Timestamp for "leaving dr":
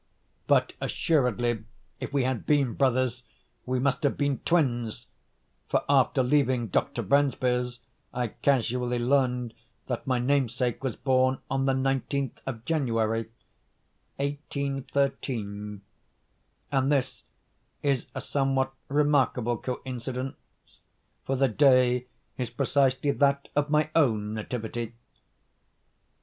6.23-7.03